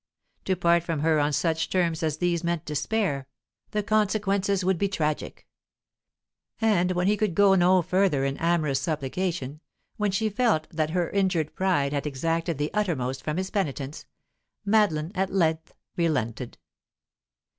To 0.45 0.55
part 0.55 0.81
from 0.81 1.01
her 1.01 1.19
on 1.19 1.31
such 1.31 1.69
terms 1.69 2.01
as 2.01 2.17
these 2.17 2.43
meant 2.43 2.65
despair; 2.65 3.27
the 3.69 3.83
consequences 3.83 4.65
would 4.65 4.79
be 4.79 4.87
tragic. 4.89 5.45
And 6.59 6.93
when 6.93 7.05
he 7.05 7.15
could 7.15 7.35
go 7.35 7.53
no 7.53 7.83
further 7.83 8.25
in 8.25 8.35
amorous 8.37 8.79
supplication, 8.81 9.61
when 9.97 10.09
she 10.09 10.27
felt 10.27 10.67
that 10.71 10.89
her 10.89 11.11
injured 11.11 11.53
pride 11.53 11.93
had 11.93 12.07
exacted 12.07 12.57
the 12.57 12.73
uttermost 12.73 13.23
from 13.23 13.37
his 13.37 13.51
penitence, 13.51 14.07
Madeline 14.65 15.11
at 15.13 15.31
length 15.31 15.75
relented. 15.95 16.57